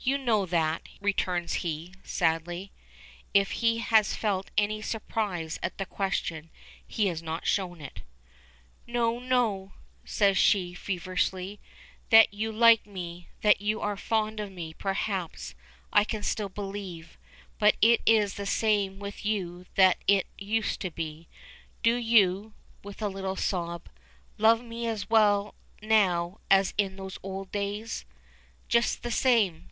"You 0.00 0.16
know 0.16 0.46
that," 0.46 0.88
returns 1.02 1.54
he, 1.54 1.92
sadly. 2.02 2.72
If 3.34 3.50
he 3.50 3.76
has 3.80 4.14
felt 4.16 4.50
any 4.56 4.80
surprise 4.80 5.58
at 5.62 5.76
the 5.76 5.84
question 5.84 6.48
he 6.86 7.08
has 7.08 7.22
not 7.22 7.46
shown 7.46 7.82
it. 7.82 8.00
"No, 8.86 9.18
no," 9.18 9.74
says 10.06 10.38
she, 10.38 10.72
feverishly. 10.72 11.60
"That 12.08 12.32
you 12.32 12.50
like 12.52 12.86
me, 12.86 13.28
that 13.42 13.60
you 13.60 13.82
are 13.82 13.98
fond 13.98 14.40
of 14.40 14.50
me, 14.50 14.72
perhaps, 14.72 15.54
I 15.92 16.04
can 16.04 16.22
still 16.22 16.48
believe. 16.48 17.18
But 17.58 17.76
is 17.82 18.32
it 18.32 18.36
the 18.38 18.46
same 18.46 18.98
with 19.00 19.26
you 19.26 19.66
that 19.74 19.98
it 20.06 20.26
used 20.38 20.80
to 20.80 20.90
be? 20.90 21.28
Do 21.82 21.96
you," 21.96 22.54
with 22.82 23.02
a 23.02 23.08
little 23.10 23.36
sob, 23.36 23.90
"love 24.38 24.62
me 24.64 24.86
as 24.86 25.10
well 25.10 25.54
now 25.82 26.38
as 26.50 26.72
in 26.78 26.96
those 26.96 27.18
old 27.22 27.52
days? 27.52 28.06
Just 28.70 29.02
the 29.02 29.10
same! 29.10 29.68